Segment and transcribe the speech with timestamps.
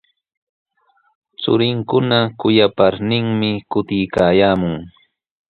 [1.41, 4.75] Churinkuna kuyaparninmi kutiykaamun.